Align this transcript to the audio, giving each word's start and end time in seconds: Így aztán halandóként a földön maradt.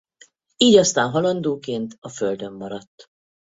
Így 0.57 0.77
aztán 0.77 1.09
halandóként 1.09 1.95
a 1.99 2.09
földön 2.09 2.53
maradt. 2.53 3.05